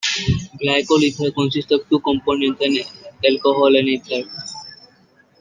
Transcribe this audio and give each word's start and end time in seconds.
Glycol 0.59 1.03
ethers 1.03 1.31
consist 1.35 1.71
of 1.73 1.87
two 1.87 1.99
components, 1.99 2.59
an 2.65 2.75
alcohol 3.23 3.75
and 3.77 3.87
ether. 3.87 4.27